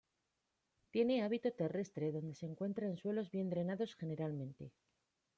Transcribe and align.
Tiene 0.89 1.21
hábito 1.21 1.51
terrestre 1.53 2.11
donde 2.11 2.33
se 2.33 2.47
encuentra 2.47 2.87
en 2.87 2.97
suelos 2.97 3.29
bien 3.29 3.51
drenados 3.51 3.93
generalmente. 3.93 4.71